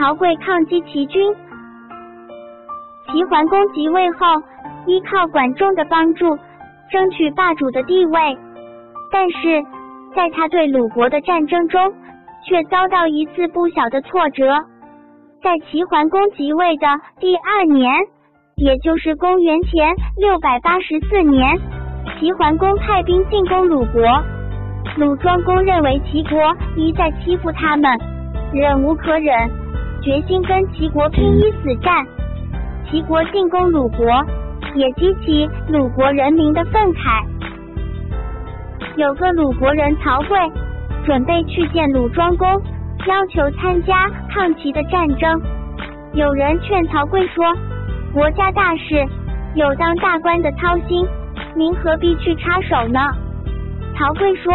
[0.00, 1.22] 曹刿抗击齐军。
[3.12, 4.18] 齐桓公即位后，
[4.86, 6.38] 依靠管仲的帮助，
[6.90, 8.38] 争取霸主的地位。
[9.12, 9.62] 但是，
[10.16, 11.92] 在他对鲁国的战争中，
[12.46, 14.64] 却遭到一次不小的挫折。
[15.42, 16.86] 在齐桓公即位的
[17.18, 17.92] 第二年，
[18.56, 21.58] 也就是公元前六百八十四年，
[22.18, 24.02] 齐桓公派兵进攻鲁国。
[24.96, 27.98] 鲁庄公认为齐国一再欺负他们，
[28.54, 29.50] 忍无可忍，
[30.02, 32.04] 决心跟齐国拼一死战。
[32.90, 34.06] 齐国进攻鲁国，
[34.74, 37.24] 也激起鲁国人民的愤慨。
[38.96, 40.52] 有个鲁国人曹刿
[41.04, 42.46] 准备去见鲁庄公，
[43.06, 45.40] 要求参加抗齐的战争。
[46.14, 47.44] 有人劝曹刿说
[48.12, 49.06] ：“国家大事，
[49.54, 51.06] 有当大官的操心，
[51.54, 53.00] 您何必去插手呢？”
[53.96, 54.52] 曹刿说：“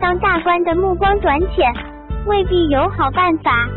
[0.00, 1.72] 当大官的目光短浅，
[2.26, 3.68] 未必有好办法。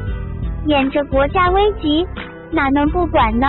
[0.66, 2.06] 眼着国家危急，
[2.52, 3.48] 哪能不管呢？”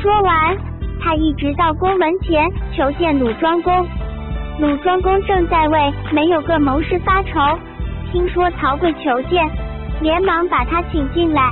[0.00, 0.56] 说完，
[1.00, 3.86] 他一直到宫门前求见鲁庄公。
[4.60, 7.58] 鲁庄公正在为没有个谋士发愁，
[8.12, 9.44] 听说曹刿求见，
[10.00, 11.50] 连忙把他请进来。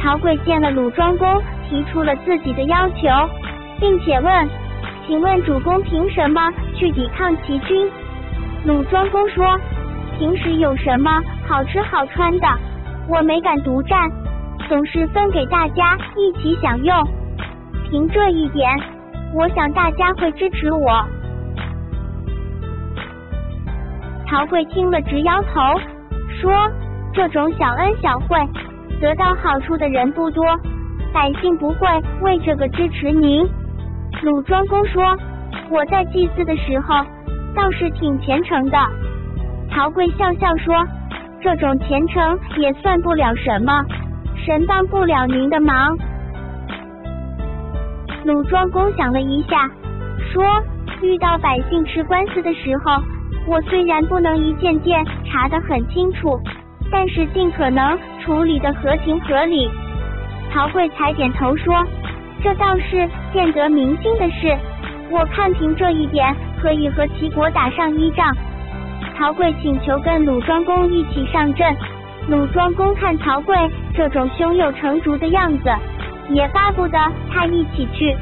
[0.00, 3.08] 曹刿见了鲁庄公，提出了自己的要求，
[3.78, 4.48] 并且问
[5.06, 7.90] ：“请问主公凭什么去抵抗齐军？”
[8.64, 9.44] 鲁庄公说
[10.18, 12.46] ：“平时有什么好吃好穿的，
[13.08, 14.10] 我没敢独占，
[14.68, 16.96] 总是分给大家一起享用。
[17.88, 18.68] 凭这一点，
[19.32, 21.04] 我想大家会支持我。”
[24.28, 25.78] 曹刿听了直摇头，
[26.40, 26.52] 说
[27.14, 28.36] ：“这种小恩小惠，
[29.00, 30.44] 得到好处的人不多，
[31.12, 31.88] 百姓不会
[32.22, 33.48] 为这个支持您。”
[34.22, 35.16] 鲁庄公说
[35.70, 37.04] ：“我在祭祀的时候
[37.54, 38.76] 倒是挺虔诚的。”
[39.70, 40.74] 曹刿笑笑说
[41.46, 43.72] ：“这种虔诚也算不了什么，
[44.44, 45.96] 神帮不了您的忙。”
[48.26, 49.70] 鲁庄公想了一下，
[50.32, 50.42] 说
[51.02, 53.00] ：“遇到百姓吃官司的时候。”
[53.46, 56.36] 我虽然不能一件件查得很清楚，
[56.90, 59.70] 但是尽可能处理的合情合理。
[60.52, 61.72] 曹刿才点头说
[62.42, 64.52] ：“这倒是见得民心的事。
[65.12, 68.36] 我看凭这一点，可以和齐国打上一仗。”
[69.16, 71.74] 曹刿请求跟鲁庄公一起上阵。
[72.28, 75.70] 鲁庄公看曹刿这种胸有成竹的样子，
[76.28, 76.98] 也巴不得
[77.32, 78.14] 他一起去。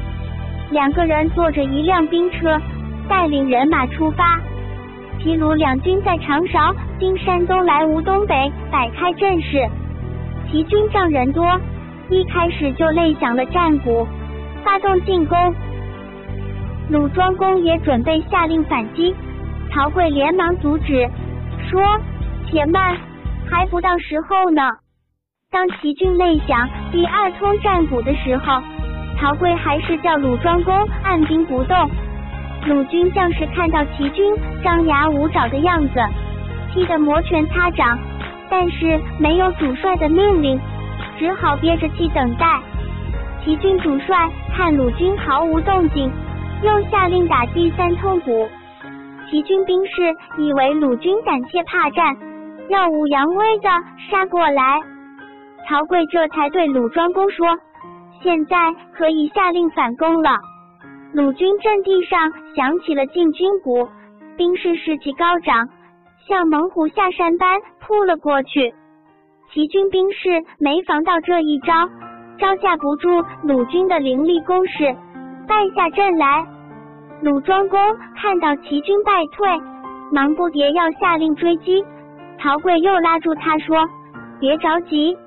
[0.71, 2.57] 两个人坐着一辆兵车，
[3.09, 4.39] 带领人马出发。
[5.21, 9.67] 齐鲁两军在长勺（今山东莱芜东北）摆开阵势，
[10.49, 11.59] 齐军仗人多，
[12.09, 14.07] 一开始就擂响了战鼓，
[14.63, 15.53] 发动进攻。
[16.89, 19.13] 鲁庄公也准备下令反击，
[19.75, 21.05] 曹刿连忙阻止，
[21.69, 21.81] 说
[22.47, 22.95] ：“且慢，
[23.51, 24.61] 还不到时候呢。”
[25.51, 28.61] 当齐军擂响第二通战鼓的时候，
[29.19, 31.91] 曹刿还是叫鲁庄公按兵不动。
[32.67, 35.99] 鲁军将士看到齐军张牙舞爪的样子，
[36.73, 37.99] 气得摩拳擦掌，
[38.49, 40.57] 但是没有主帅的命令，
[41.19, 42.45] 只好憋着气等待。
[43.43, 46.09] 齐军主帅看鲁军毫无动静，
[46.63, 48.47] 又下令打第三通鼓。
[49.29, 52.15] 齐军兵士以为鲁军胆怯怕战，
[52.69, 53.69] 耀武扬威的
[54.09, 54.79] 杀过来。
[55.67, 57.47] 曹刿这才对鲁庄公说
[58.21, 58.55] ：“现在
[58.93, 60.37] 可以下令反攻了。”
[61.11, 63.87] 鲁军阵地上响起了进军鼓，
[64.37, 65.67] 兵士士气高涨，
[66.27, 68.73] 像猛虎下山般扑了过去。
[69.51, 71.73] 齐军兵士没防到这一招，
[72.37, 73.09] 招架不住
[73.43, 74.93] 鲁军的凌厉攻势，
[75.47, 76.45] 败下阵来。
[77.21, 77.79] 鲁庄公
[78.15, 79.47] 看到齐军败退，
[80.11, 81.83] 忙不迭要下令追击。
[82.39, 83.87] 曹刿又拉住他说
[84.39, 85.17] ：“别着急。”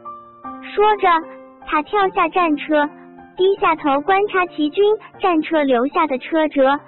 [0.74, 1.08] 说着，
[1.66, 2.88] 他跳下战车。
[3.36, 4.84] 低下头观察齐军
[5.20, 6.78] 战车留下的车辙，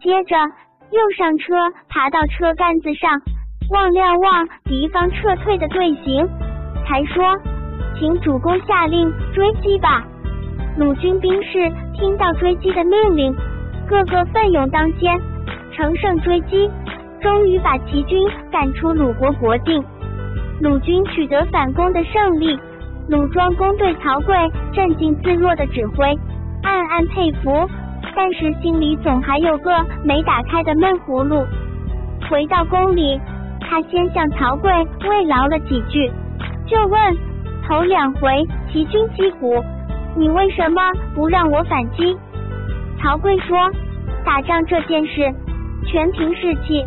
[0.00, 0.36] 接着
[0.90, 1.54] 又上车，
[1.88, 3.20] 爬到车杆子上
[3.70, 6.26] 望瞭望敌方撤退的队形，
[6.86, 7.38] 才说
[8.00, 10.02] ：“请主公下令追击吧。”
[10.78, 13.36] 鲁军兵士听到追击的命令，
[13.92, 15.20] 个个奋勇当先，
[15.70, 16.70] 乘胜追击，
[17.20, 19.84] 终于把齐军赶出鲁国国境，
[20.62, 22.58] 鲁军取得反攻的胜利。
[23.06, 26.06] 鲁庄公对曹刿镇静自若的指挥
[26.62, 27.68] 暗暗佩服，
[28.16, 31.44] 但是心里总还有个没打开的闷葫芦。
[32.30, 33.20] 回到宫里，
[33.60, 36.10] 他先向曹刿慰劳了几句，
[36.66, 37.16] 就问：
[37.68, 38.42] 头两回
[38.72, 39.62] 齐军击鼓，
[40.16, 40.80] 你为什么
[41.14, 42.16] 不让我反击？
[43.02, 43.58] 曹刿说：
[44.24, 45.28] 打仗这件事
[45.84, 46.84] 全凭士气，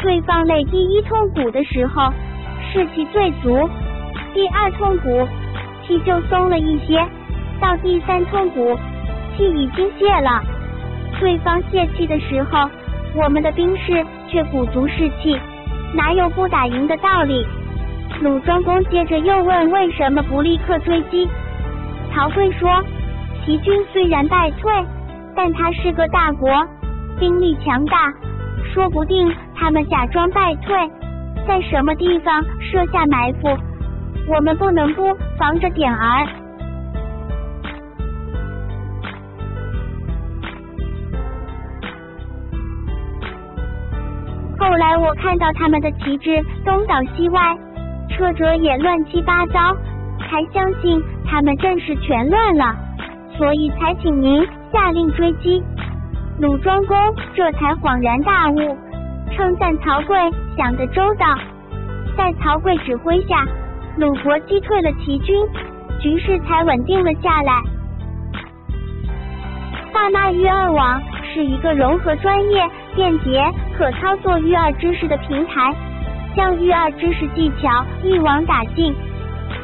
[0.00, 2.12] 对方擂第一通鼓的时候
[2.72, 3.68] 士气最足。
[4.32, 5.26] 第二通鼓
[5.84, 7.04] 气就松了一些。
[7.60, 8.78] 到第三通鼓，
[9.36, 10.40] 气已经泄了。
[11.18, 12.70] 对方泄气的时候，
[13.16, 15.36] 我们的兵士却鼓足士气，
[15.92, 17.44] 哪有不打赢的道理？
[18.20, 21.28] 鲁庄公接着又问：为什么不立刻追击？
[22.14, 22.80] 曹刿说：
[23.44, 24.72] 齐军虽然败退，
[25.34, 26.48] 但他是个大国，
[27.18, 28.12] 兵力强大，
[28.72, 30.76] 说不定他们假装败退，
[31.46, 33.48] 在什么地方设下埋伏，
[34.28, 36.26] 我们不能不防着点儿。
[44.58, 47.40] 后来我看到他们的旗帜东倒西歪，
[48.08, 49.74] 车辙也乱七八糟，
[50.20, 52.76] 才相信他们阵势全乱了，
[53.36, 55.62] 所以才请您下令追击。
[56.38, 56.96] 鲁庄公
[57.34, 58.76] 这才恍然大悟，
[59.30, 61.26] 称赞曹刿想得周到。
[62.16, 63.44] 在曹刿指挥下，
[63.96, 65.34] 鲁国击退了齐军，
[66.00, 67.62] 局势才稳定了下来。
[69.92, 71.00] 大纳育儿网
[71.32, 72.68] 是一个融合专业。
[72.94, 73.42] 便捷
[73.78, 75.74] 可操作育儿知识的平台，
[76.36, 78.94] 将育儿知识技巧一网打尽。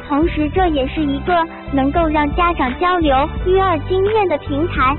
[0.09, 1.33] 同时，这也是一个
[1.71, 3.15] 能够让家长交流
[3.45, 4.97] 育儿经验的平台，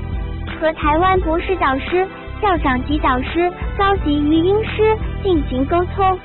[0.57, 2.07] 和台湾博士导师、
[2.41, 6.17] 校长级导师、高级育婴师进行沟通。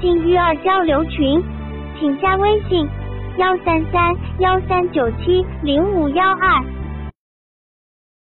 [0.00, 1.40] 进育儿交流群，
[1.98, 2.88] 请加微信：
[3.36, 6.64] 幺三三幺三九七零五幺二。